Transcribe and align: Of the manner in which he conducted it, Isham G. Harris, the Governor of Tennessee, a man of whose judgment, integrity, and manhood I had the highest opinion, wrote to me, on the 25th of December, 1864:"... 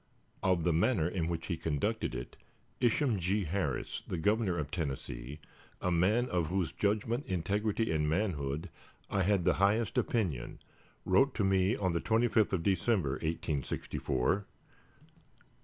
Of 0.41 0.63
the 0.63 0.73
manner 0.73 1.07
in 1.07 1.27
which 1.27 1.45
he 1.45 1.57
conducted 1.57 2.15
it, 2.15 2.35
Isham 2.79 3.19
G. 3.19 3.43
Harris, 3.43 4.01
the 4.07 4.17
Governor 4.17 4.57
of 4.57 4.71
Tennessee, 4.71 5.37
a 5.79 5.91
man 5.91 6.25
of 6.29 6.47
whose 6.47 6.71
judgment, 6.71 7.27
integrity, 7.27 7.91
and 7.91 8.09
manhood 8.09 8.71
I 9.11 9.21
had 9.21 9.45
the 9.45 9.53
highest 9.61 9.99
opinion, 9.99 10.57
wrote 11.05 11.35
to 11.35 11.43
me, 11.43 11.75
on 11.75 11.93
the 11.93 12.01
25th 12.01 12.51
of 12.51 12.63
December, 12.63 13.09
1864:"... 13.11 14.43